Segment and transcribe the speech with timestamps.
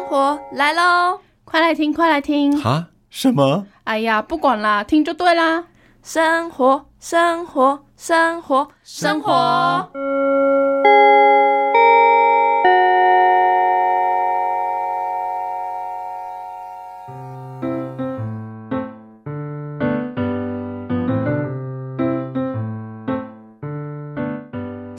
[0.00, 1.20] 生活来喽！
[1.44, 2.58] 快来听，快来听！
[2.58, 2.86] 哈？
[3.10, 3.66] 什么？
[3.84, 5.66] 哎呀，不管啦，听就对啦。
[6.02, 9.90] 生活，生活，生活，生活。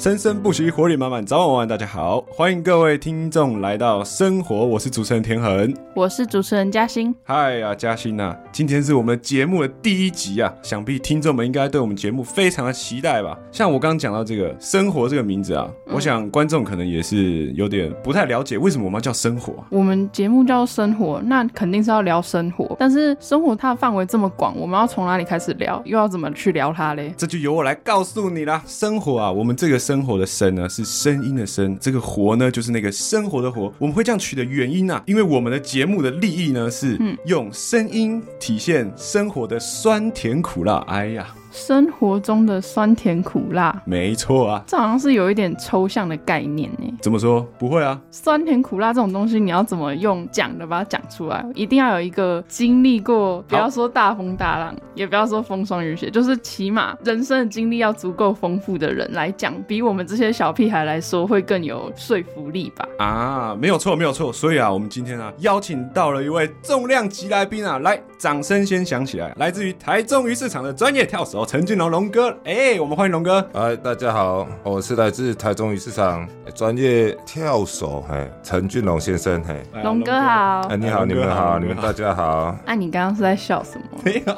[0.02, 7.14] 生生不息，活力满满，早晚晚安，大家好，欢迎各位听众来到生活，我是主持人田恒，我是主持人嘉欣。
[7.22, 13.38] 嗨呀，嘉欣呐，今天是我们节目的第一集啊，想必听众们应该对我们节目非常的期待吧？
[13.52, 19.54] 像我刚刚讲到这个“生活”这个名字啊，我想观众可能也是有点不太了解，为什么我们要叫“生活”？
[19.70, 25.80] 我们节目叫“生活”，那肯定是要聊生活，但是生活它的范围这么广，我们要从哪里开始聊？
[25.86, 27.14] 又要怎么去聊它嘞？
[27.16, 28.64] 这就由我来告诉你啦。
[28.66, 29.80] 生活啊，我们这个。
[29.92, 33.74] 生活的生呢是声音的声，这个活呢就是那个生活的活。
[33.78, 40.78] 我们会这样取的原因啊，因为我们的节目的利益呢是用声音体现生活的酸甜苦辣。
[40.88, 41.36] 哎呀。
[41.52, 46.98] 生活中的酸甜苦辣，没错啊，这好像是有一点抽象的概念呢。
[47.02, 47.46] 怎么说？
[47.60, 51.46] 不会啊，酸甜苦辣这种东西，你要怎么用讲的把它讲出来？
[51.54, 62.88] 一定要有一个经历过，不要说大风大浪，也不要说风霜雨雪，就是起码人生的经历要足够丰富的人来讲，比我们这些小屁孩来说会更有说服力吧？
[62.98, 64.32] 啊，没有错，没有错。
[64.32, 71.44] 所以啊，我们今天啊邀请到了一位重量级来宾啊，来，掌声先响起来，来自于台中鱼市场的专业跳手。
[71.44, 73.44] 陈俊龙龙哥，哎，我们欢迎龙哥。
[73.52, 80.62] 哎，大家好，我是来自台中鱼市场专业跳手，哎，陈俊龙先生，嘿，龙哥好。
[80.70, 82.56] 哎，你好，你们好，你们大家好。
[82.68, 83.98] 哎，你刚刚是在笑什么？
[84.06, 84.36] 没有，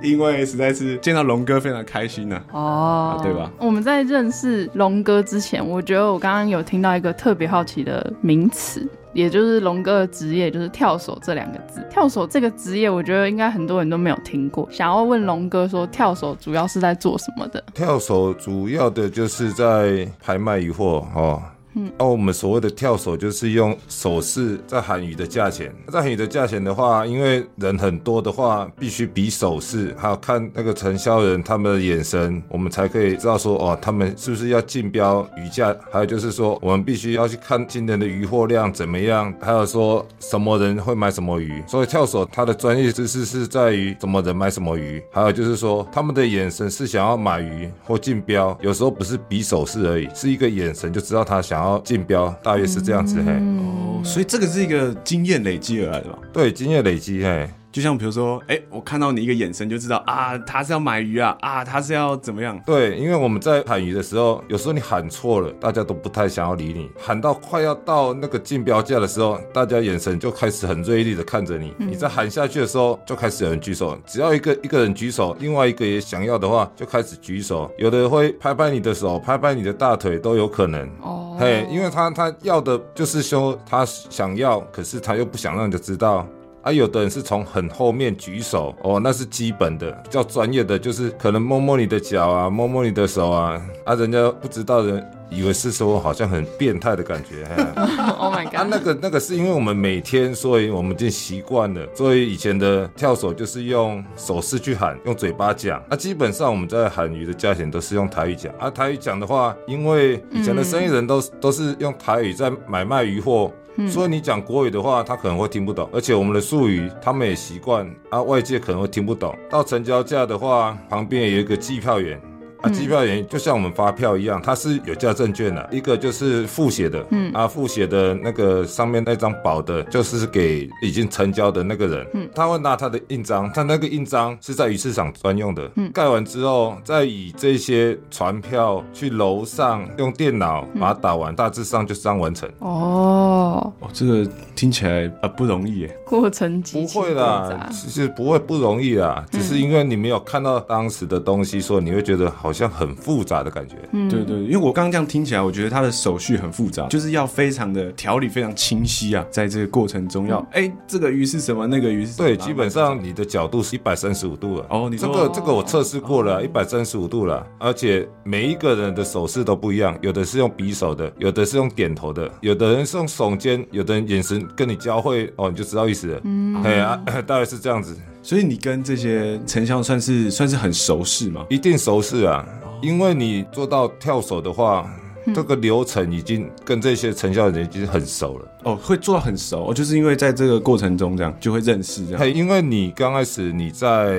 [0.00, 2.40] 因为实在是见到龙哥非常开心呢。
[2.52, 3.50] 哦，对吧？
[3.58, 8.88] 我们在认识龙哥之前，我觉得我刚刚有听到一个特别好奇的名词。
[9.14, 11.80] 也就是龙哥的职业就是跳手这两个字。
[11.88, 14.68] 跳手这个职业，我觉得应该很多人都没有听过。
[14.70, 17.62] 想要问龙哥说，跳手主要是在做什么的？
[17.72, 21.40] 跳手主要的就是在拍卖鱼货哦。
[21.74, 25.74] 嗯，那我们所谓的跳手就是用手势在喊鱼的价钱。
[25.88, 35.74] 在喊鱼的价钱的话，因为人很多的话，必须比手势，还有看那个承销人他们的眼神，我们才可以知道说哦，他们是不是要竞标鱼价。
[35.90, 41.62] 还有就是说，我们必须要去看今年的鱼货量怎么样，还有说什么人会买什么鱼。
[41.66, 51.74] 所以跳手他的专业知识是在于什么人买什么鱼，还有就是说他们的眼神是想要买鱼或竞标，有时候不是比手势而已，是一个眼神就知道他想要。
[51.74, 56.18] 要竞标大约是这样子嘿，哦，所以这个是一个经验累积而来的吧？
[56.32, 57.48] 对，经验累积嘿。
[57.74, 62.56] 就像比如说，哎，我看到你一个眼神就知道啊，他是要买鱼啊，啊，他是要怎么样？
[62.64, 66.88] 对，因为我们在喊鱼的时候，有时候你喊错了，大家都不太想要理你。
[66.96, 71.74] 喊到快要到那个竞标价的时候，大家眼神就开始很锐利的看着你。
[71.76, 73.98] 你在喊下去的时候，就开始有人举手。
[74.06, 77.68] 只要一个一个人举手，另外一个也想要的话，就开始举手。
[77.76, 80.88] 有的会拍拍你的手，拍拍你的大腿都有可能。
[81.02, 86.24] 哦，嘿，因为他他要的就是说他想要，可是他又不想让人家知道。
[86.64, 97.46] 啊，有的人是从很后面举手哦，那是基本的，比较专业的，就是可能摸摸你的脚啊，摸摸你的手啊，啊，人家不知道人，以为是说好像很变态的感觉。
[98.16, 98.54] Oh my god！
[98.54, 105.82] 啊，那个那个是因为我们每天，所以我们就习惯了，所以以前的跳手就是用手势去喊，用嘴巴讲。
[105.90, 108.50] 那基本上我们在喊鱼的价钱都是用台语讲。
[108.58, 113.52] 啊，台语讲的话，因为以前的生意人都都是用台语在买卖鱼货。
[113.88, 119.36] 所以你讲国语的话，他可能会听不懂，而且我们的术语他们也习惯啊，外界可能会听不懂。
[119.50, 122.20] 到成交价的话，旁边有一个计票员。
[122.64, 142.48] 啊，机票员就像我们发票一样，它是有价证券的，一个就是复写的，嗯，啊，复写的那个上面那张保的，就是给已经成交的那个人，嗯，他会拿他的印章，他那个印章是在鱼市场专用的，嗯，盖完之后，再以这些船票去楼上用电脑把它打完，大致上就是这样完成。
[142.60, 152.53] 哦，哦，这个听起来啊不容易耶，过程不会啦，其实不会不容易啦，只是因为你没有看到当时的东西，所以你会觉得好。
[152.54, 177.96] 像很复杂的感觉，嗯，对对，因为我刚刚这样听起来，我觉得它的手续很复杂，就是要非常的条理非常清晰啊，在这个过程中要，哎，这个鱼是什么，那个鱼是，对，基本上你的角度是一百三十五度了，哦，你这个这个我测试过了，一百三十五度了，而且每一个人的手势都不一样，有的是用匕首的，有的是用点头的，有的人是用耸肩，有的人眼神跟你交汇，哦，你就知道意思了，嗯，对啊， 大概是这样子。
[178.24, 181.44] 所以你跟这些丞相算是算是很熟识吗？
[181.50, 182.42] 一定熟识啊，
[182.80, 184.90] 因为你做到跳手的话，
[185.32, 188.48] 这个流程已经跟这些成效人已经很熟了。
[188.64, 192.20] 哦，会做到很熟，哦就是因为在这个过程中这样就会认识这样。
[192.20, 194.14] 嘿，因为你刚开始你在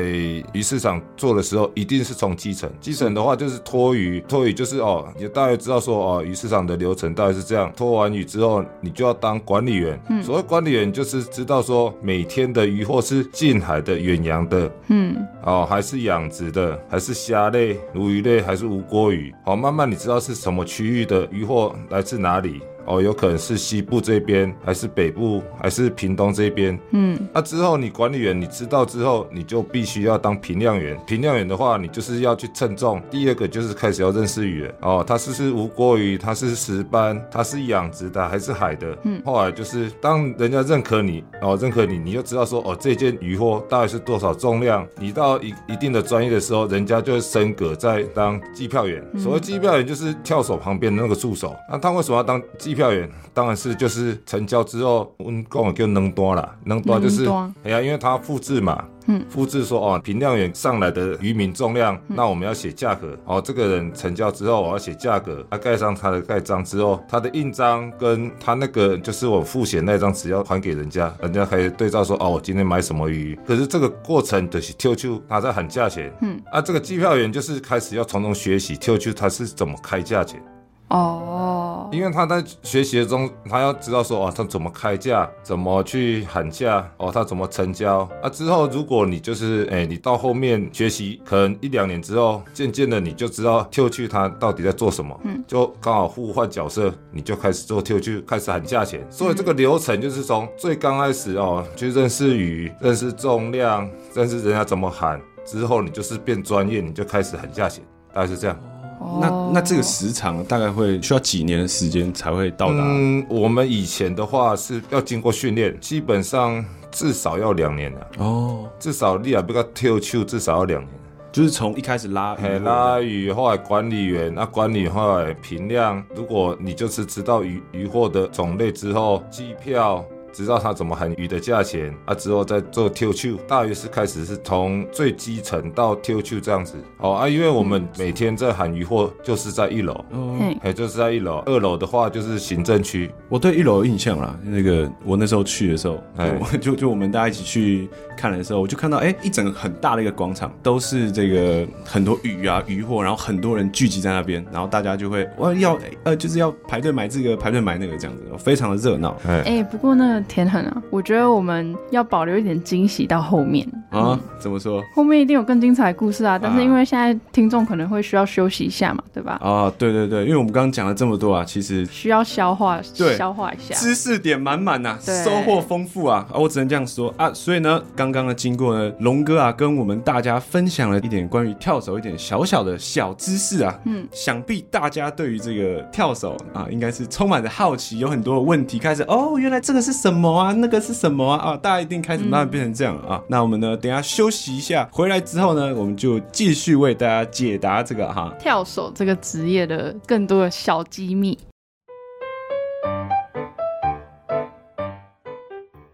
[0.54, 2.69] 鱼市场做的时候，一定是从基层。
[2.80, 7.72] 基层的话就是拖鱼，拖鱼就是哦，你大概知道说哦，鱼市场的流程大概是这样。
[7.75, 10.00] 拖完鱼之后，你就要当管理员。
[10.10, 19.34] 嗯所谓管理员就是知道说每天的鱼货是近海的、远洋的，嗯，哦，还是养殖的，还是虾类、鲈鱼类，还是无锅鱼。
[19.44, 22.62] 好、慢慢你知道是什么区域的鱼货来自哪里。
[22.86, 26.78] 哦，有可能是西部这边，还是北部，还是屏东这边。
[26.92, 30.98] 嗯，那之后你管理员你知道之后，你就必须要当评量员。
[31.06, 33.02] 评量员的话，你就是要去称重。
[33.10, 34.74] 第二个就是开始要认识鱼了。
[34.82, 38.98] 哦，它是不是无锅鱼，它是石斑，它是养殖的还是海的？
[39.04, 44.86] 嗯，后来就是当人家认可你，哦，认可你，你就知道说，哦，这件鱼货大概是多少重量。
[45.00, 49.04] 你到一一定的专业的时候，人家就会升格在当计票员。
[49.18, 51.56] 所谓计票员就是跳手旁边的那个助手。
[51.72, 53.10] 那他为什么要当计票员？
[53.33, 57.27] 当然是就是成交之后，我们讲的叫能多啦，能多就是
[57.63, 58.86] 哎呀，因为他复制嘛。
[59.07, 63.39] 嗯复制说哦，评量员上来的渔民重量，那我们要写价格哦。
[63.39, 73.38] 这个人成交之后，我要写价格，他盖上他的盖章之后，他的印章跟他那个就是我付写那张纸要还给人家，人家可以对照说哦，我今天买什么鱼。
[73.45, 80.42] 可是这个过程就是 Q Q 他在喊价钱，嗯啊，这个计票员就是开始要从中学习 Q Q 他是怎么开价钱。
[80.88, 88.30] 哦，因为他在学习的中，他要知道说哦，他怎么开价，怎么去喊价，哦，他怎么成交啊。
[88.30, 99.06] 之后如果你就是哎，你到后面学习，可能一两年之后，渐渐的你就知道 Q 去他到底在做什么，嗯，就刚好互换角色，你就开始做 Q 去，开始喊价钱。
[99.10, 107.84] 所以这个流程就是从最刚开始哦，去认识鱼，认识重量，认识人家怎么喊，之后你就是变专业，你就开始喊价钱，
[108.14, 108.56] 大概是这样。
[109.00, 112.80] 那哦那这个时长大概会需要几年的时间才会到达？
[112.80, 120.92] 嗯，我们以前的话是要经过训练，基本上至少要两年的，哦，至少你也不要跳球，至少要两年。
[121.32, 126.02] 就是从一开始拉嘿，拉鱼，后来管理员，那管理后来评量。
[126.16, 130.06] 如果你就是知道鱼鱼货的种类之后，机票。
[130.36, 136.76] 知道他怎么喊鱼的价钱啊，之后再做 Q Q，大约是开始是从最基层到 Q Q 这样子。
[136.98, 141.42] 哦啊，因为我们每天在喊鱼货，就是在一楼，哦，嘿，哎，就是在一楼。
[141.46, 144.38] 二楼的话就是行政区，我对一楼有印象啦。
[144.44, 147.88] 那个我那时候去的时候，哎我就就我们大家一起去
[148.18, 164.19] 看的时候，我就看到哎、一整个很大的一个广场，都是这个很多鱼啊鱼货，然后很多人聚集在那边，然后大家就会哇要呃就是要排队买这个排队买那个这样子，非常的热闹哎，哎、不过那个田恒啊，我觉得我们要保留一点惊喜到后面，啊。
[164.39, 164.83] 怎么说？
[164.94, 166.38] 后面一定有更精彩的故事啊。
[166.38, 169.39] 但是因为现在听众可能会需要休息一下嘛，对吧？
[169.42, 173.74] 啊，对对对，因为我们刚刚讲了这么多啊，其实需要消化对消化一下。
[173.74, 176.38] 知识点满满呐，对收获丰富啊啊！
[176.38, 177.33] 我只能这样说啊。
[177.33, 183.74] 所以呢，刚刚呢，经过呢龙哥啊，跟我们大家分享了一点关于跳手一点小小的小知识啊。
[183.86, 190.54] 嗯，想必大家对于这个跳手啊，应该是充满着好奇，有很多的问题开始哦，原来这个是什么啊？
[190.54, 191.52] 那个是什么啊？
[191.52, 193.22] 啊，大家一定开始慢慢变成这样了啊。
[193.28, 198.34] 那我们呢，等一下休息一下，回来之后呢，我们就继续为大家解答这个哈。
[198.40, 201.38] 跳手这个职业的更多的小机密。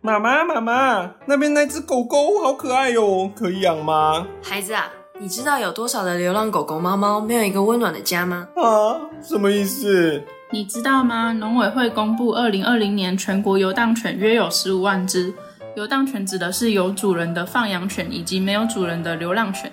[0.04, 4.28] 妈妈，妈妈，那边那只狗狗好可爱哟、可以养吗？
[4.42, 8.48] 孩子啊，你知道有多少的流浪狗狗、猫猫没有一个温暖的家吗？
[8.56, 10.24] 啊，什么意思？
[10.54, 11.32] 你知道吗？
[11.32, 15.34] 农委会公布，二零二零年全国游荡犬约有十五万只。
[15.78, 19.72] 游荡犬指的是有主人的放养犬以及没有主人的流浪犬。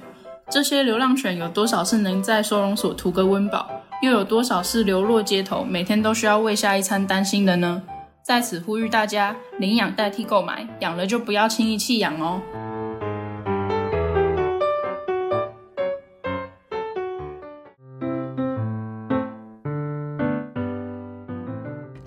[0.49, 3.69] 这些流浪犬有多少是能在收容所图个温饱，
[4.03, 7.83] 又有多少是流落街头，每天都需要为下一餐担心的呢？
[8.23, 12.41] 在此呼吁大家，领养代替购买，养了就不要轻易弃养哦。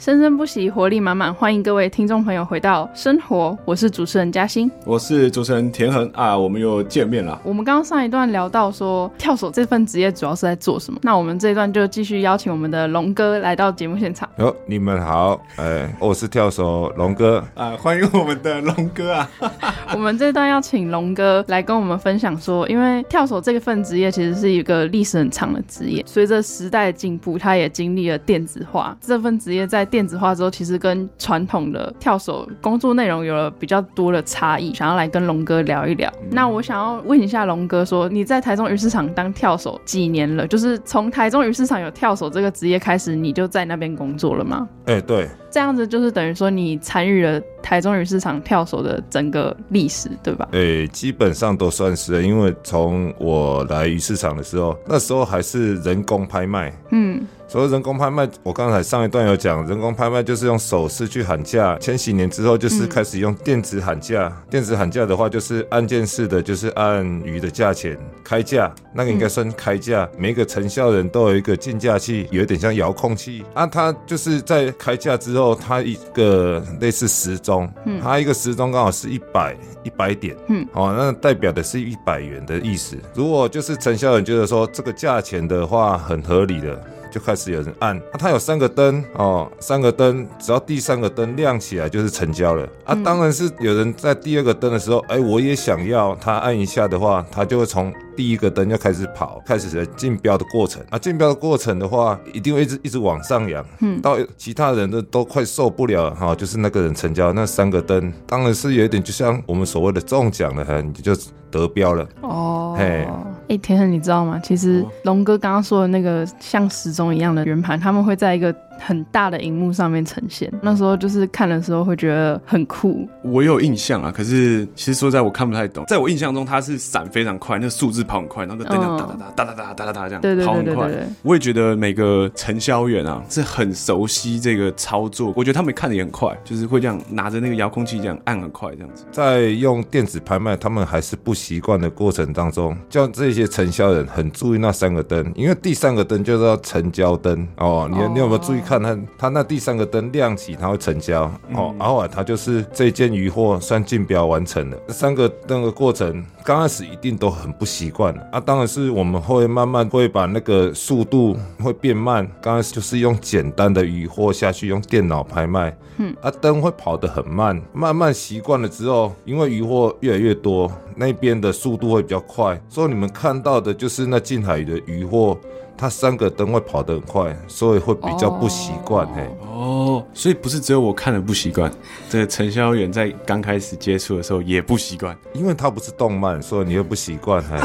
[0.02, 4.68] 生生不息，活力满满，欢迎各位听众朋友回到生活，我是主持人嘉欣。
[4.84, 7.40] 我是主持人田恒啊，我们又见面了。
[7.44, 14.28] 我们刚刚上一段聊到说跳手这份职业主要是在做什么，那我们这一段就继续邀请我们的龙哥来到节目现场。
[14.40, 19.30] 哟，你们好，哎，我是跳手龙哥，啊，欢迎我们的龙哥啊！
[19.94, 28.98] 我们这段要请龙哥来跟我们分享说，因为跳手这份职业其实是一个历史很长的职业，随着时代的进步，它也经历了电子化。
[29.00, 36.12] 这份职业在电子化之后，其实跟传统的跳手工作内容有了比较多的差异，想要来跟龙哥聊一聊。
[36.32, 40.48] 那我想要问一下龙哥，说你在台中鱼市场当跳手几年了？
[40.48, 44.68] 就是从台中鱼市场有跳手这个职业开始，你就在那边工作了吗？
[44.86, 50.48] 哎、对，这样子就是等于说你参与了台中鱼市场跳手的整个历史，对吧？
[50.54, 56.74] 诶、基本上都算是，因为从我来鱼市场的时候，那时候还是人工拍卖。
[56.92, 57.22] 嗯，
[57.52, 61.78] 所以人工拍卖，我刚才上一段有讲，人工拍卖就是用手势去喊价。
[61.80, 64.32] 千禧年之后，就是开始用电子喊价。
[64.50, 70.08] 电子喊价的话，就是按键式的，就是按鱼的价钱开价，那个应该算开价。
[70.18, 73.68] 每一个承销人都有一个竞价器，有一点像遥控器啊。
[73.68, 77.70] 它就是在开价之后，它一个类似时钟，
[78.02, 79.54] 它一个时钟刚好是一百
[79.84, 82.96] 一百点，嗯，哦，那代表的是一百元的意思。
[83.14, 86.82] 如果就是承销人觉得说这个价钱的话很合理的。
[87.12, 92.96] 就开始有人按，啊、它有三个灯哦，三个灯，只要第三个灯亮起来就是成交了啊。
[93.04, 100.98] 当然是有人在第二个灯的时候，哎，我也想要，他按一下的话，他就会从第一个灯就开始跑，开始了竞标的过程啊。
[100.98, 111.14] 竞标的过程的话，一定会一直一直往上扬，嗯，到其他人的都快受不了了哈、就是那个人成交那三个灯，当然是有一点就像我们所谓的中奖了，哈，你就
[111.50, 112.08] 得标了。
[112.22, 113.08] 哦，嘿
[113.50, 114.40] 哎、天恒，你知道吗？
[114.42, 120.52] 其实龙哥刚刚说的那个像时钟一样的圆盘，他们会在一个很大的荧幕上面呈现。
[120.62, 123.08] 那时候就是看的时候会觉得很酷。
[123.24, 125.86] 我有印象啊，可是其实说实在我看不太懂。
[125.88, 131.08] 在我印象中，它是闪非常快，那数字跑很快，然后那个灯这样嗯哒哒哒哒哒哒哒哒哒这样对对跑很快对对对。
[131.24, 139.04] 我也觉得每个承销员啊是很熟悉这个操作，我觉得他们看的也很快，就是会这样拿着那个遥控器这样按很快这样子。
[139.12, 147.90] 在用电子拍卖，他们还是不习惯的过程当中，叫这些承销人很注意那三个灯，因为第三个灯就叫成交灯哦。
[147.92, 148.98] 你你有没有注意看它？
[149.18, 151.24] 它那第三个灯亮起，它会成交
[151.54, 151.74] 哦。
[151.80, 154.78] 然后啊，它就是这件鱼货算竞标完成了。
[154.88, 158.40] 这三个那个过程，刚开始一定都很不习惯啊。
[158.40, 162.28] 当然是我们会慢慢会把那个速度会变慢。
[162.42, 165.76] 刚开始就是用简单的鱼货下去，用电脑拍卖。
[165.98, 175.38] 嗯啊，灯会跑得很慢，慢慢习惯了之后，因为鱼货越来越多，那边的速度会比较快，所以你们看到的就是那近海的渔获，
[175.82, 179.08] 它三个灯会跑得很快，所以会比较不习惯。
[179.16, 181.74] 嘿，哦，所以不是只有我看了不习惯，
[182.08, 185.18] 这个陈萧远在刚开始接触的时候也不习惯。
[185.34, 187.44] 因为它不是动漫，所以你又不习惯。
[187.44, 187.58] 嘿，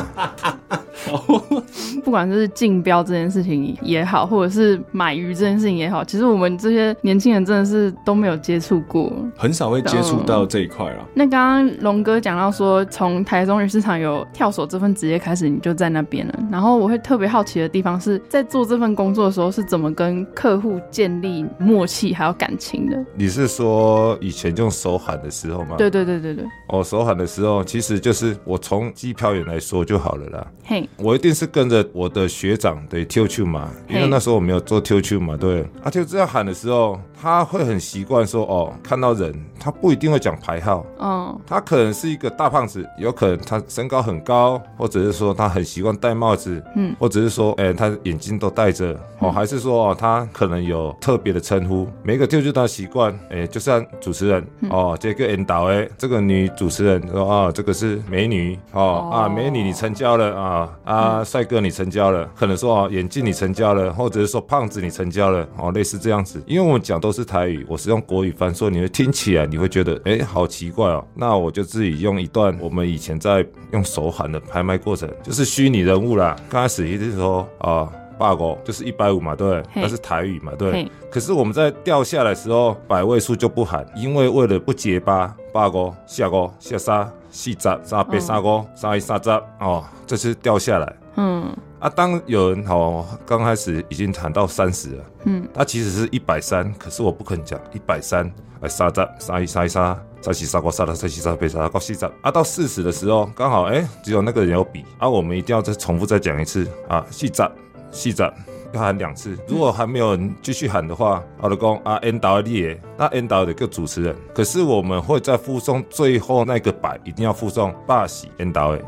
[2.04, 9.12] 不管是竞标这件事情也好，或者是买鱼这件事情也好，其实我们这些年轻人真的是都没有接触过。
[9.36, 11.04] 很少会接触到这一块啦。
[11.14, 16.34] 那刚刚龙哥讲到说，从台中鱼市场有跳手这份职业开始，你就在那边了。
[16.50, 23.04] 然后我会特别好奇的地方是在做这份工作的时候，是怎么跟客户建立默契还有感情的？
[23.14, 25.76] 你是说以前用手喊的时候吗？
[25.76, 30.46] 对对对对对，哦，手喊的时候，其实就是我从机票员来说就好了啦。
[30.64, 35.62] 嘿，我一定是跟着我的学长对 T Q 嘛，因为那时候我没有做 T Q 嘛，对。
[35.82, 59.04] 啊，就这样喊的时候，他会很习惯说哦，看到人，他不一定会讲牌号，哦，他可能是一个大胖子，有可能他身高很高，或者是说他很习惯戴帽子，嗯，或者是说，哎、他眼睛都戴着，哦，还是说哦，他可能有特别的称呼，每个 T Q 他习惯，哎、就像主持人，哦，这个引导哎，这个女主持人说啊，这个是美女，哦。
[59.06, 66.42] 啊，美女你成交了啊啊，帅哥你成交了，可能说哦，眼镜你成交了，或者是说胖子你成交了，哦，类似这样子。
[66.46, 71.04] 因为我们讲都是台语，我是用国语翻，说你会听起来你会觉得哎，好奇怪哦。
[71.14, 76.36] 那我就自己用一段我们以前在用手喊的拍卖过程，就是虚拟人物啦。
[76.48, 77.90] 刚开始一定是说啊。
[78.18, 80.90] 八狗就是一百五嘛，对那是台语嘛，对。
[81.10, 90.96] 可是我们在掉下来的时候，百位数就不喊，因为为了不结巴，八狗、下狗、下沙、细杂、沙贝、沙狗、沙一、沙扎哦，这是掉下来。
[91.16, 107.52] 嗯啊，当有人哦刚开始已经喊到三十了，嗯，他其实是一百三，可是我不肯讲一百三，哎，沙扎、沙一、沙一、沙，再起沙过沙的，再起沙贝沙到四十，啊，到四十的时候刚好哎，只有那个人有比，啊，我们一定要再重复再讲一次啊，细杂、
[107.92, 108.32] 细杂。
[108.72, 118.82] 要喊两次，如果还没有人继续喊的话，我就讲啊，N 导的列，那 N 导的个主持人，可是我们会在附送最后那个百，一定要附送霸喜 N 导的。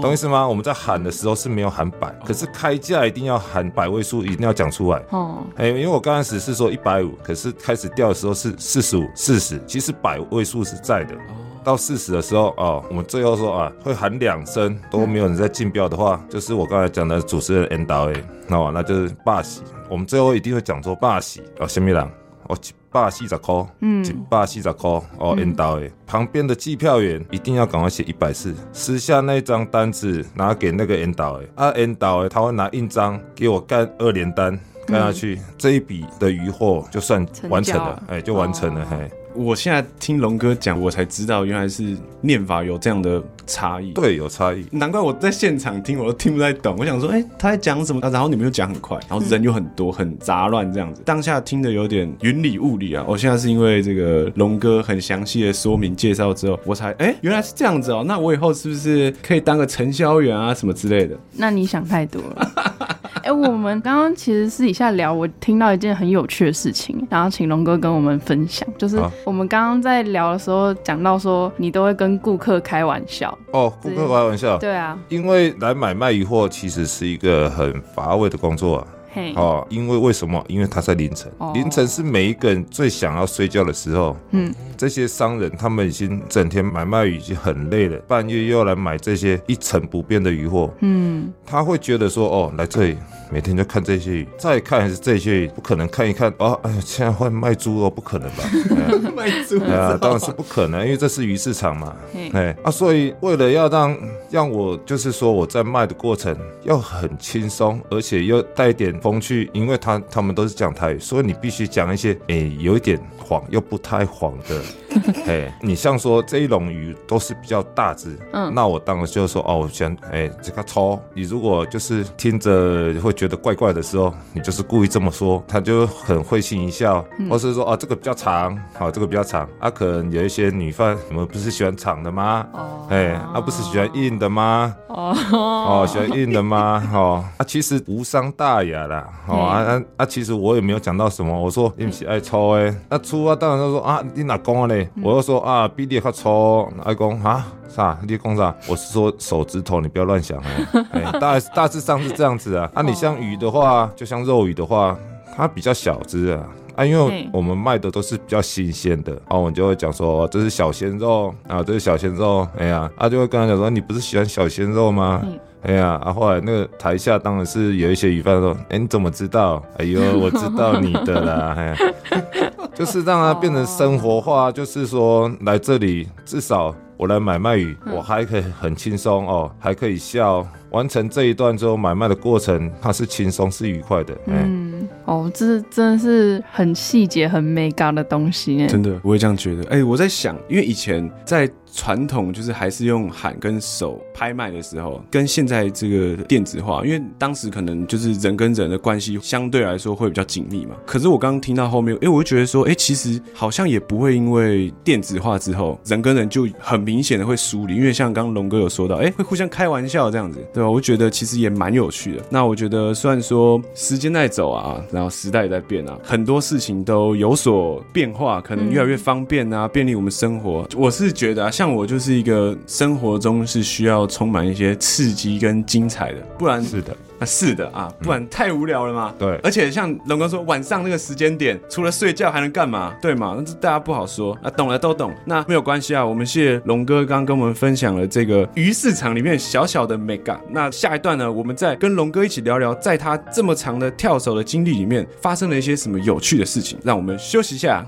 [0.00, 0.46] 懂意思吗？
[0.46, 5.00] 我们在喊的时候是没有喊百，可是开价一定要喊百位数，一定要讲出来。
[5.10, 11.14] 哦，哎、因为我刚开始是说一百五，可是开始掉的时候是四十五、四十，其实百位数是在的。
[11.64, 19.62] 到四十的时候哦，我们最后说啊，会喊两声都没有人在竞标的话，就是我刚才讲的主持人 N 导 A，哦，那就是霸喜。
[19.88, 22.02] 我们最后一定会讲说霸喜哦，什么人？
[22.48, 25.90] 哦，一百四十块，嗯一百四十块哦，，N 导 A。
[26.06, 34.58] 旁边的计票员一定要赶快写一百四，撕下那张单子拿给那个 N 导 A，，啊，N 导 A 他会拿印章给我干二连单。
[34.84, 39.08] 干下去，这一笔的余货就算完成了，哎，就完成了，嘿。
[39.34, 43.92] 我现在听龙哥讲，我才知道原来是念法有这样的差异。
[43.92, 44.64] 对，有差异。
[44.70, 46.76] 难怪我在现场听我都听不太懂。
[46.78, 48.10] 我想说，哎、他在讲什么、啊？
[48.10, 51.02] 然后你们又讲很快，然后人又很多，很杂乱这样子。
[51.04, 53.04] 当下听的有点云里雾里啊。
[53.08, 58.04] 我现在是因为这个龙哥很详细的说明介绍之后，我才哎、原来是这样子哦。
[58.06, 61.18] 那我以后是不是可以当个承销员啊什么之类的？
[61.32, 62.98] 那你想太多了。
[63.22, 73.36] 哎、我们刚刚其实私底下聊，我听到一件很有趣的事情，然后请龙哥跟我们分享，就是我们刚刚在聊的时候讲到说，你都会跟顾客开玩笑。
[73.52, 78.86] 哦，顾客开玩笑，对啊，因为来买卖鱼货其实是一个很乏味的工作啊。
[79.14, 80.42] 嘿，哦，因为为什么？
[80.48, 84.16] 因为他在凌晨，哦凌晨是每一个人最想要睡觉的时候。
[84.30, 92.96] 嗯，这些商人他们已经整天买卖鱼已经很累了，半夜又要来买这些一成不变的鱼货，嗯，他会觉得说，哦，来这里
[93.30, 98.44] 每天就看这些鱼，再看还是这些鱼，不可能看一看，哦，哎呀，现在换卖猪肉，不可能吧？
[99.04, 101.94] 哎卖猪对啊，当然是不可能，因为这是鱼市场嘛。
[102.14, 103.96] 嘿哎啊，所以为了要让
[104.30, 114.62] 让我就是说我在卖的过程要很轻松，而且又带一点风趣，因为他他们都是讲台语，所以你必须讲一些哎、有一点黄又不太黄的。
[115.26, 132.46] 哎，你像说这一笼鱼都是比较大只，嗯那我当然就说哦，我想哎这个抽，你如果就是听着会觉得怪怪的时候，你就是故意这么说，他就很会心一笑，或是说哦这个比较长，好、这个比较长，啊可能有一些女犯，你们不是喜欢长的吗？
[132.52, 134.76] 哦，哎，啊不是喜欢硬的吗？
[134.88, 136.86] 哦，哦，喜欢硬的吗？
[136.92, 139.08] 哦，啊，其实无伤大雅啦。
[139.26, 141.36] 哦，啊啊啊，其实我也没有讲到什么。
[141.36, 144.88] 我说你不是爱抽诶，那粗啊，当然就说啊，你哪讲嘞？
[145.02, 147.46] 我又说啊，比你较粗，爱讲啊。
[147.68, 147.98] 啥？
[148.06, 148.54] 你讲啥？
[148.68, 150.38] 我是说手指头，你不要乱想
[150.92, 152.70] 哎、哎大大致上是这样子啊。
[152.74, 154.94] 啊，你像鱼的话，就像肉鱼的话，
[155.34, 156.46] 它比较小只啊。
[156.76, 165.22] 啊，因为我们卖的都是比较新鲜的，啊，我们就会讲说、哦这是小鲜肉啊，这是小鲜肉，哎呀，啊就会跟他讲说你不是喜欢小鲜肉吗？
[165.24, 169.62] 嗯哎呀，啊，后来那个台下当然是有一些鱼贩说，哎，你怎么知道？
[169.78, 171.76] 哎呦，我知道你的啦，哎，
[172.74, 188.66] 就是让它变成生活化，就是说来这里至少我来买卖鱼，我还可以很轻松哦，还可以笑，完成这一段之后买卖的过程，它是轻松是愉快的，哎、嗯，哦，这真的是很细节、很美感的东西呢。
[188.66, 189.64] 真的，我也这样觉得。
[189.70, 200.76] 哎、我在想，因为以前在传统就是还是用喊跟手拍卖的时候，跟现在这个电子化，因为当时可能就是人跟人的关系相对来说会比较紧密嘛。
[200.86, 210.70] 可是我刚刚听到后面，哎、我就觉得说，哎、其实好像也不会因为电子化之后，人跟人就很明显的会疏离，因为像刚龙哥有说到，哎、会互相开玩笑这样子，对吧？
[210.70, 212.22] 我觉得其实也蛮有趣的。
[212.28, 220.66] 那我觉得虽然说时间在走啊，然后时代也在变啊，很多事情都有所变化，可能越来越方便啊，便利我们生活。
[220.76, 229.14] 我是觉得啊，像我就是一个生活中是需要充满一些刺激跟精彩的，不然是的，啊是的啊，不然太无聊了嘛。
[229.18, 232.94] 对而且像龙哥说，晚上那个时间点，除了睡觉还能干嘛？
[233.00, 233.34] 对嘛？
[233.36, 235.12] 那这大家不好说啊，懂了都懂。
[235.24, 240.38] 那没有关系啊，我们谢谢龙哥刚刚跟我们分享了这个鱼市场里面小小的 mega。
[240.50, 246.78] 那下一段呢，我们再跟龙哥一起聊聊，在他这么长的跳手的经历里面，发生了一些什么有趣的事情。
[246.82, 247.86] 让我们休息一下。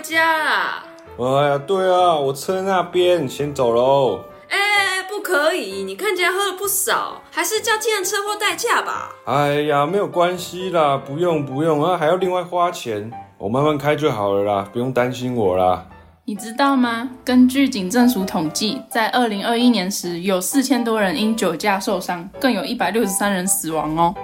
[0.00, 0.82] 回家啦？
[1.18, 4.20] 哎呀，对啊，我车那边先走喽。
[4.48, 5.84] 哎、不可以！
[5.84, 9.10] 你看起来喝了不少，还是叫计程车或代驾吧。
[9.26, 15.84] 哎呀，没有关系啦，不用不用啊，还要另外花钱，我慢慢开就好了啦，不用担心我啦。
[16.24, 17.10] 你知道吗？
[17.22, 24.14] 根据警政署统计，在二零二一年时，有四千多人因酒驾受伤，更有一百六十三人死亡哦。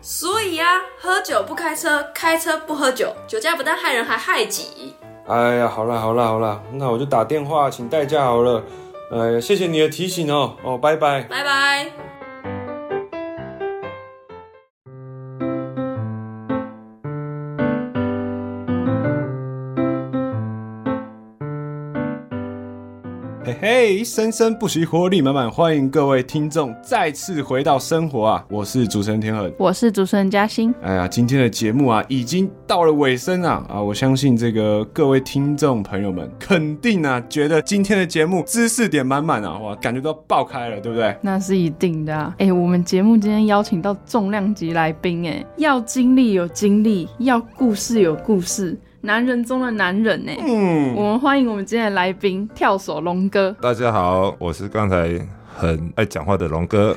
[0.00, 0.66] 所以啊，
[1.00, 4.96] 喝酒不开车，开车不喝酒，酒驾不但害人，还害己。
[5.26, 8.62] 哎呀，好啦好啦好啦，那我就打电话请代驾好了。
[9.10, 11.22] 哎呀，谢谢你的提醒哦，哦，拜拜。
[11.22, 12.21] 拜拜。
[23.64, 28.44] 嘿生生不息，活力满满，欢迎各位听众再次回到生活啊！
[28.50, 29.52] 我是主持人天恒。
[29.56, 30.74] 我是主持人嘉欣。
[30.82, 33.80] 哎呀，今天的节目啊，已经到了尾声啊啊！
[33.80, 41.16] 我相信这个各位听众朋友们，肯定啊觉得今天的节目知识点满满啊，哇，感觉都要爆开了，对不对？
[41.22, 42.34] 那是一定的啊！
[42.38, 53.50] 哎、我们节目今天邀请到重量级来宾，哎，要经历有经历，要故事有故事，男人中的男人，呢，嗯，我们欢迎我们今天的来宾跳手龙哥。
[53.60, 55.20] 大家好，我是刚才
[55.52, 56.96] 很爱讲话的龙哥。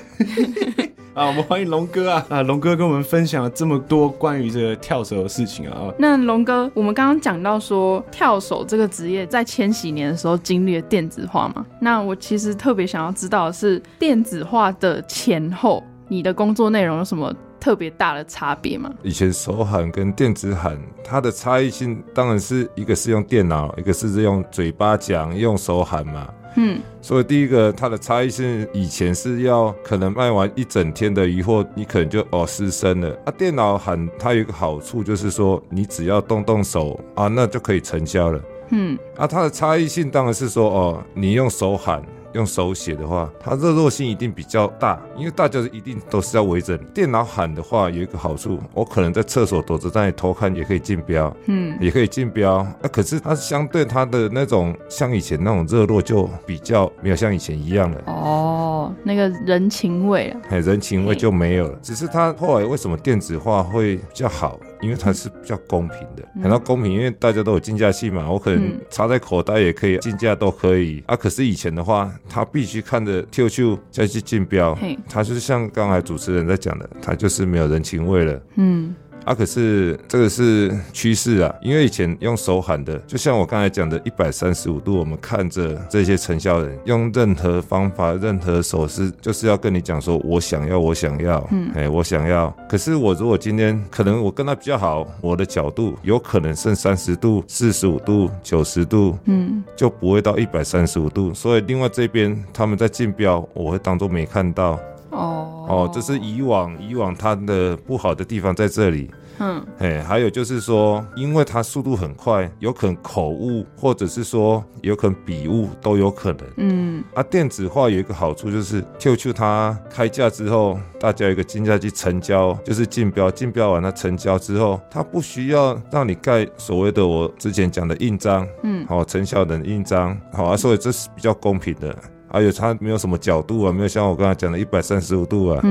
[1.15, 2.43] 啊，我们欢迎龙哥啊啊！
[2.43, 5.93] 龙哥跟我们分享了这么多关于这个跳手的事情啊啊！
[5.97, 11.65] 那龙哥，我们刚刚讲到说跳手这个职业在千禧年的时候经历了电子化嘛？
[11.79, 17.33] 那我其实特别想要知道的是电子化的前后，你的工作内容有什么
[17.65, 18.93] 特别大的差别吗？
[19.01, 26.31] 以前手喊跟电子喊，它的差异性当然是一个是用电脑，一个是用嘴巴讲，用手喊嘛。
[26.57, 33.09] 嗯，所以第一个它的差异性以前是要可能卖完一整天的鱼货，你可能就哦失身了。
[33.25, 38.39] 啊，电脑喊它有一个好处就是说，你只要动动手啊，那就可以成交了。
[38.69, 41.99] 嗯，啊，它的差异性当然是说哦，你用手喊。
[42.35, 46.83] 用手写的话，它热络性一定比较大，因为大家一定都是要围着你。
[46.93, 52.67] 电脑喊的话有一个好处，我可能在厕所躲着在偷看也可以竞标，嗯，也可以竞标。
[52.81, 58.01] 那、可是它相对它的那种像以前那种热络就比较没有像以前一样了。
[58.07, 61.79] 哦，那个人情味啊，哎，人情味就没有了。
[61.81, 64.59] 只是它后来为什么电子化会比较好？
[64.81, 71.15] 因为它是比较公平的，很到公平，因为大家都有竞价器嘛，我可能嗯插在口袋也可以，竞价都可以啊。
[71.15, 78.41] 可是以前的话，他必须看着 QQ 再去竞标嘿，他就是像刚才主持人在讲的，他就是没有人情味了。
[78.55, 92.55] 嗯，啊，可是这个是趋势啊，因为以前用手喊的，就像我刚才讲的，一百三十五度，我们看着这些承销人用任何方法、任何手势，就是要跟你讲说，我想要，我想要，嗯，哎，我想要。
[92.69, 101.33] 可是我如果今天可能我跟他比较好，我的角度有可能剩三十度、四十五度、九十度，嗯，就不会到一百三十五度。
[101.33, 104.79] 所以另外这边他们在竞标，我会当做没看到。
[105.15, 109.09] 哦，哦，这是以往以往它的不好的地方在这里。
[109.37, 116.41] 嗯，哎，还有就是说，因为它速度很快，有可能口误，或者是说有可能笔误都有可能。
[116.55, 131.93] 嗯，啊，电子化有一个好处就是 QQ 它开价之后，大家有一个竞价去成交，就是竞标，竞标完了成交之后，它不需要让你盖所谓的我之前讲的印章，嗯好、成效的印章，好啊，所以这是比较公平的。
[132.35, 135.61] 而且它没有什么角度啊，没有像我刚才讲的一百三十五度啊，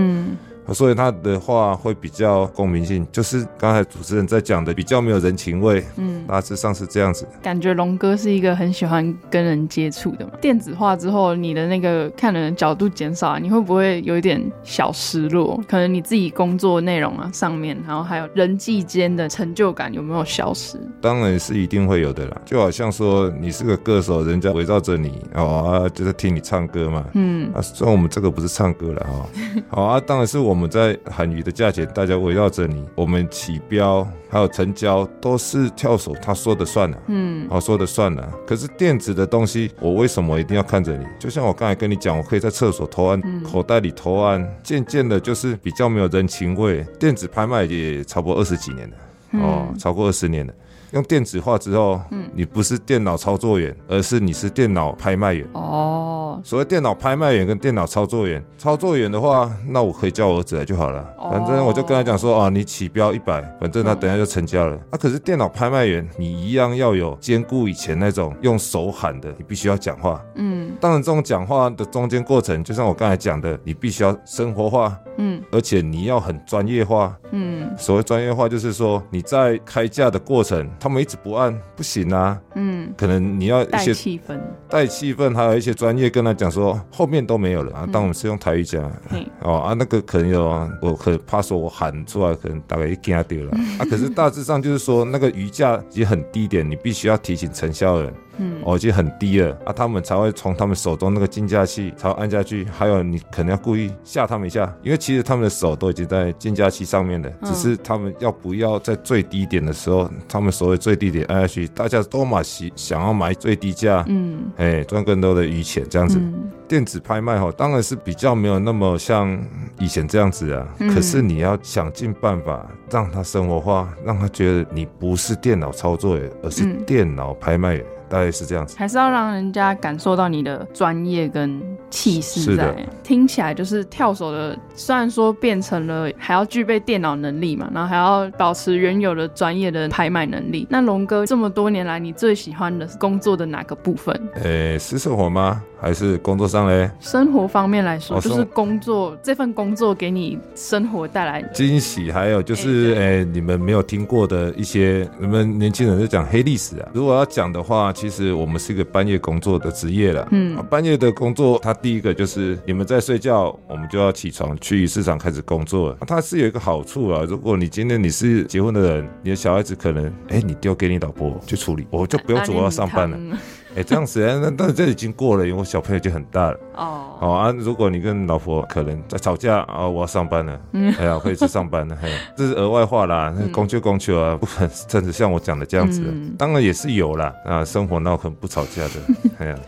[0.72, 7.26] 所以他的话会比较公平性，就是刚才主持人在讲的比较没有人情味，嗯，大致上是这样子。
[7.42, 10.32] 感觉龙哥是一个很喜欢跟人接触的嘛。
[10.40, 15.60] 电子化之后，你的那个看人的角度减少，你会不会有一点小失落？
[15.68, 20.78] 可能你自己工作内容啊上面，然后还有人际间的成就感有没有消失？
[21.00, 27.04] 当然是一定会有的啦，就好像说你是个歌手，人家围绕着你哦啊，就是听你唱歌嘛。
[27.14, 29.26] 嗯啊，虽然我们这个不是唱歌了哈，
[29.68, 36.98] 好 啊，当然是我们在喊鱼的价钱，大家围绕着你，我们起标还有成交都是跳手他说的算了。
[37.08, 41.04] 嗯好说的算了，可是电子的东西，我为什么一定要看着你？
[41.18, 46.84] 就像我刚才跟你讲，我可以在厕所投案，口袋里投案，渐渐的就是比较没有人情味。
[46.98, 48.96] 电子拍卖也超过二十几年了，
[49.32, 50.52] 哦，超过二十年了。
[50.94, 55.46] 用电子化之后，嗯你不是电脑操作员，而是你是电脑拍卖员。
[55.52, 61.00] 哦，所谓电脑拍卖员跟电脑操作员，操作员的话，那我可以叫我儿子来就好了。
[61.18, 64.76] 哦反正我就跟他讲说，啊，你起标一百，反正他等下就成交了。
[64.90, 70.22] 啊，可是电脑拍卖员，你一样要有兼顾以前那种用手喊的，你必须要讲话。
[70.36, 77.16] 嗯当然，这种讲话的中间过程，就像我刚才讲的，你必须要生活化，嗯而且你要很专业化。
[77.32, 82.38] 嗯所谓专业化，就是说你在开价的过程，他们一直不按，不行啊。
[82.56, 87.88] 嗯，可能你要一带些气氛，带气氛，还有一些专业跟他讲说后面都没有了啊。
[87.90, 93.86] 当我们是用台语讲、嘿，哦啊，那个可能有啊，我可怕说我喊出来，可能大概一惊掉了啊。
[93.88, 98.12] 可是大致上就是说那个余价已经很低点，你必须要提醒承销人。
[98.38, 102.66] 嗯哦，已经很低了啊，他们才会从他们手中那个竞价器才会按下去。
[102.72, 116.18] 还有你可能要故意吓他们一下，因为其实他们的手都已经在竞价器上面了，嗯只是他们要不要在最低点的时候，他们所谓最低点按下去，大家都买喜想要买最低价，嗯哎，赚更多的余钱这样子。
[116.18, 119.38] 嗯电子拍卖哈，当然是比较没有那么像
[119.78, 120.66] 以前这样子啊。
[120.78, 127.84] 嗯可是你要想尽办法让他生活化，让他觉得你不是电脑操作员，而是嗯电脑拍卖员。
[128.08, 128.76] 大概是这样子。
[128.78, 132.74] 还是要让人家感受到你的专业跟气势在。
[133.02, 140.66] 听起来就是跳手的，虽然说变成了还要具备电脑能力嘛，然后还要保持原有的专业的拍卖能力。
[140.70, 144.18] 那龙哥这么多年来，你最喜欢的是工作的哪个部分？
[144.42, 145.62] 诶，私生活吗？
[145.84, 146.90] 还是工作上嘞？
[146.98, 156.88] 生活方面来说，哦就是工作这份工作给你生活带来惊喜，还有就是，诶、你们没有听过的一些，你们年轻人在讲黑历史啊。
[156.94, 160.26] 如果要讲的话，其实我们是一个半夜工作的职业了。
[160.30, 173.18] 嗯啊半夜的工作，它第一个就是你们在睡觉，我们就要起床去市场开始工作它是有一个好处啊，如果你今天你是结婚的人，你的小孩子可能，诶，你丢给你老婆去处理，我就不用拿准备要上班了。
[173.18, 173.36] 拿
[173.74, 176.58] 捏哎、这样子，哎那那这已经过了，因为我小朋友已经很大了。
[176.76, 180.60] 哦，好啊，如果你跟老婆可能在吵架啊，我要上班了，
[180.98, 186.34] 哎呀，可以去上班了，嘿，这是额外话啦，那公就公求啊，不可能真的像我讲的这样子，嗯。
[186.38, 188.90] 当然也是有啦，啊，生活那可能不吵架的，
[189.38, 189.58] 哎呀，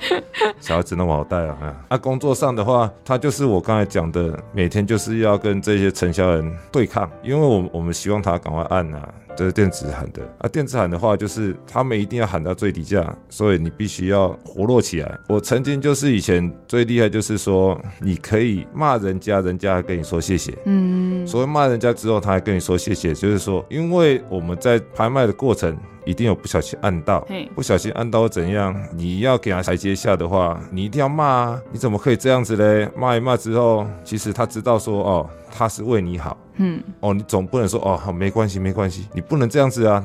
[0.61, 9.09] 小孩子那么好带啊，哎呀啊，工作上的话，他就是我刚才讲的，每天就是要跟这些承销人对抗，因为我我们希望他赶快按啊。
[9.37, 15.19] 这是电子喊的啊，电子喊的话就是他们一定要喊到最低价，所以你必须要活络起来。
[15.29, 20.57] 我曾经就是以前最厉害，就是说你可以骂人家，人家还跟你说谢谢。
[20.65, 31.61] 嗯，所以骂人家之后，他还跟你说谢谢，就是说，因为我们在拍卖的过程一定有不小心按到，不小心按到怎样，你要给他台阶下的话，你一定要骂啊！
[31.73, 32.89] 你怎么可以这样子嘞？
[32.97, 36.39] 骂一骂之后，其实他知道说哦，他是为你好。
[36.59, 40.03] 嗯，哦，你总不能说哦，好没关系，没关系，你不能这样子啊。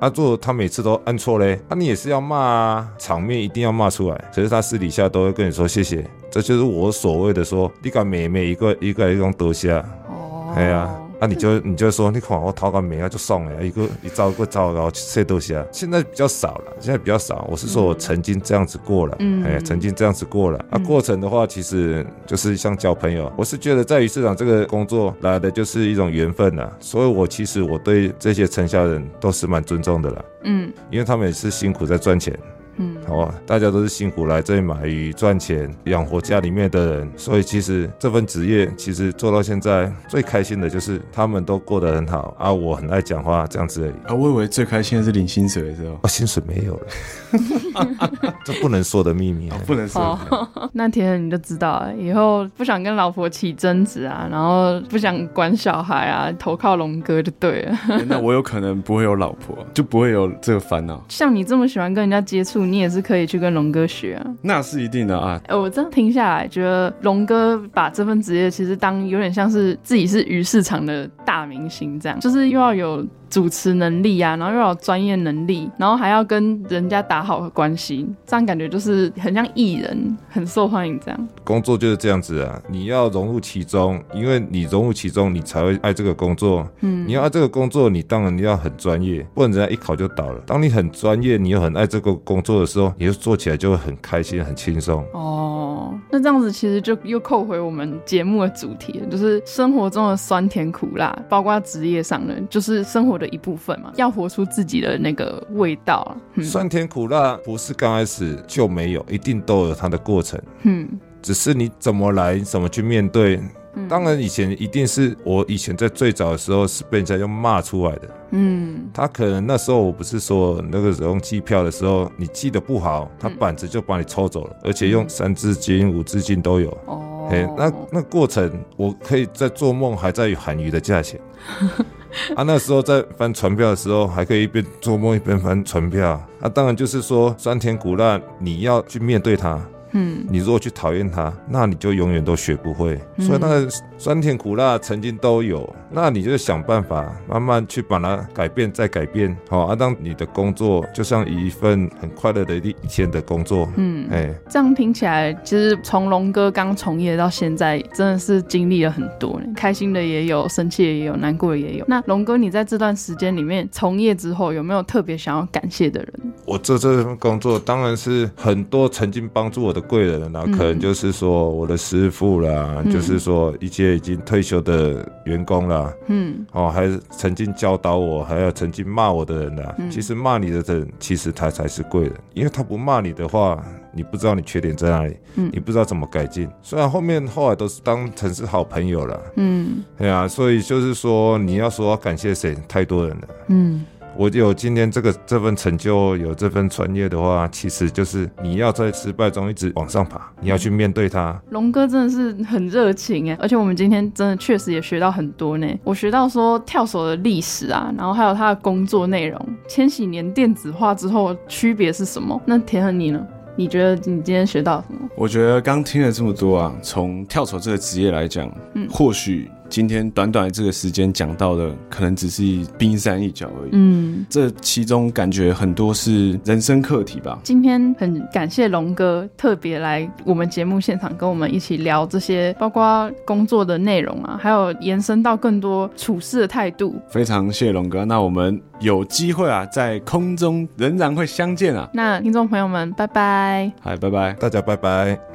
[0.00, 4.24] 啊，做他每次都按错嘞，那、你也是要骂啊，场面一定要骂出来。
[4.34, 15.64] 可是他私底下都会跟你说谢谢，这就是我所谓的说，你敢每每一个一个一个多下，哦，哎呀、啊，你就你就说，你看我头个名啊就送了，一个一招一个招，然后这都下。
[15.72, 17.46] 现在比较少了，现在比较少。
[17.50, 20.58] 我是说我曾经这样子过了，嗯哎，曾经这样子过了。
[20.70, 23.32] 啊，过程的话，其实就是像交朋友。
[23.36, 32.38] 我是觉得在于市场这个工作来的就是一种缘分呐，所以我其实我对这些承销人都是蛮尊重的啦，嗯因为他们也是辛苦在赚钱。
[32.76, 44.12] 嗯，好吧，大家都是辛苦来这里买鱼赚钱，养活家里面的人，所以其实这份职业其实做到现在最开心的就是他们都过得很好啊，我很爱讲话这样子而已。
[44.12, 48.10] 啊，我以为最开心的是领薪水的时候，啊，薪水没有了，
[48.44, 49.50] 这不能说的秘密。
[49.66, 50.18] 不能说。
[50.30, 57.76] 哦， 那天你就知道了，以后不想跟老婆起争执啊，然后不想管小孩啊，投靠龙哥就对了。
[57.88, 64.26] 欸那我有可能不会有老婆，就不会有这个烦恼，像你这么喜欢跟人家接触，你也是可以去跟龙哥学啊。
[64.42, 65.40] 那是一定的啊。
[65.46, 81.28] 哎、我这样听下来，觉得龙哥把这份职业其实当有点像是自己是鱼市场的大明星，这样就是又要有主持能力啊，然后又要有专业能力，然后还要跟人家打好关系，这样感觉就是很像艺人，很受欢迎这样。
[81.42, 86.64] 工作就是这样子啊，你要融入其中，因为你融入其中，你才会爱这个工作。
[86.82, 90.40] 嗯你要爱这个工作，你当然你要很专业，不然人家一考就倒了。
[90.46, 95.04] 当你很专业，你又很爱这个工作的时候，你就做起来就会很开心、很轻松。
[95.12, 106.16] 哦，那这样子其实就又扣回我们节目的主题了，就是生活中的酸甜苦辣，包括职业上的，就是生活的一部分嘛，要活出自己的那个味道啊。
[106.34, 110.88] 嗯酸甜苦辣不是刚开始就没有，一定都有它的过程，嗯
[111.22, 113.36] 只是你怎么来，怎么去面对。
[113.76, 118.08] 嗯当然，以前一定是我以前在最早的时候是被人家用骂出来的。
[118.30, 126.70] 嗯他可能那时候我不是说那个时候用计票的时候，你记得不好，他板子就把你抽走了，而且用三字经、五字经都有。
[126.86, 131.20] 哦，嘿，那那过程我可以在做梦，还在喊鱼的价钱。
[132.36, 136.10] 啊，那时候在翻船票的时候，还可以一边做梦一边翻船票。
[136.40, 139.60] 啊，当然就是说酸甜苦辣，你要去面对它。
[139.94, 143.00] 嗯你如果去讨厌他，那你就永远都学不会。
[143.18, 149.34] 所以那个酸甜苦辣曾经都有，那你就想办法慢慢去把它改变，再改变。
[149.48, 153.68] 好、啊，当你的工作就像一份很快乐的一一天的工作。
[153.76, 161.84] 嗯，哎、这样听起来，其实从龙哥刚从业到现在，真的是经历了很多呢，开心的也有，生气的也有，难过的也有。
[161.86, 166.32] 那龙哥，你在这段时间里面从业之后，有没有特别想要感谢的人？
[166.46, 176.44] 我做这份工作，当然是很多曾经帮助我的贵人啦，可能就是说我的师傅啦，就是说一些已经退休的员工啦，嗯。
[176.52, 179.74] 哦，还是曾经教导我，还有曾经骂我的人啦。
[179.90, 185.50] 其实骂你的人，其实他才是贵人，因为他不骂你的话，你不知道你缺点在哪里，嗯。
[185.52, 186.48] 你不知道怎么改进。
[186.62, 189.82] 虽然后面后来都是当成是好朋友了，嗯。
[189.96, 193.28] 对啊，所以就是说你要说要感谢谁，太多人了。
[193.48, 193.84] 嗯
[194.16, 201.40] 我有今天这个这份成就，有这份专业的话，其实就是你要在失败中一直往上爬，你要去面对它。
[201.50, 205.66] 龙哥真的是很热情哎，而且我们今天真的确实也学到很多呢。
[205.82, 212.40] 我学到说跳手的历史啊，然后还有他的工作内容，千禧年电子化之后区别是什么？
[212.46, 213.20] 那田恒你呢？
[213.56, 215.08] 你觉得你今天学到什么？
[215.16, 219.50] 我觉得刚听了这么多啊，从跳手这个职业来讲，嗯，或许。
[219.74, 222.44] 今天短短的这个时间讲到的，可能只是
[222.78, 223.70] 冰山一角而已。
[223.72, 227.40] 嗯，这其中感觉很多是人生课题吧。
[227.42, 236.94] 今天很感谢龙哥特别来我们节目现场跟我们一起聊这些，包括工作的内容啊，还有延伸到更多处事的态度。
[237.08, 241.90] 非常谢谢龙哥，那我们有机会啊，在空中仍然会相见啊。
[241.92, 243.72] 那听众朋友们，拜拜。
[243.82, 245.33] 嗨，拜拜，大家拜拜。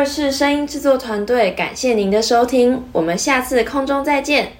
[0.00, 4.52] 二是声音制作团队，感谢您的收听，我们下次空中再见。